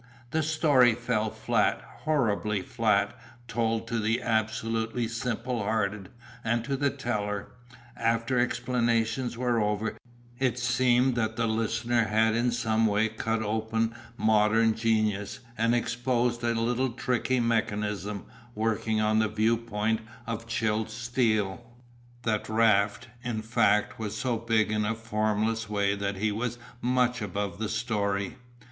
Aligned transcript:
The 0.31 0.41
story 0.41 0.95
fell 0.95 1.29
flat, 1.29 1.79
horribly 2.05 2.63
flat, 2.63 3.15
told 3.47 3.87
to 3.89 3.99
the 3.99 4.19
absolutely 4.23 5.07
simple 5.07 5.61
hearted, 5.61 6.09
and 6.43 6.65
to 6.65 6.75
the 6.75 6.89
Teller, 6.89 7.49
after 7.95 8.39
explanations 8.39 9.37
were 9.37 9.59
over, 9.61 9.95
it 10.39 10.57
seemed 10.57 11.13
that 11.17 11.35
the 11.35 11.45
Listener 11.45 12.05
had 12.05 12.33
in 12.33 12.49
some 12.51 12.87
way 12.87 13.09
cut 13.09 13.43
open 13.43 13.93
modern 14.17 14.73
genius 14.73 15.37
and 15.55 15.75
exposed 15.75 16.43
a 16.43 16.55
little 16.59 16.89
tricky 16.93 17.39
mechanism 17.39 18.25
working 18.55 18.99
on 18.99 19.21
a 19.21 19.27
view 19.27 19.55
point 19.55 20.01
of 20.25 20.47
chilled 20.47 20.89
steel. 20.89 21.63
That 22.23 22.49
Raft, 22.49 23.07
in 23.23 23.43
fact, 23.43 23.99
was 23.99 24.17
so 24.17 24.37
big 24.39 24.71
in 24.71 24.83
a 24.83 24.95
formless 24.95 25.69
way 25.69 25.93
that 25.93 26.15
he 26.15 26.31
was 26.31 26.57
much 26.81 27.21
above 27.21 27.59
the 27.59 27.69
story. 27.69 28.37